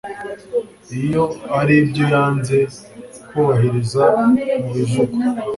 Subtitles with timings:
[1.03, 2.57] iyo hari ibyo yanze
[3.29, 4.03] kubahiriza
[4.61, 5.21] mu bivugwa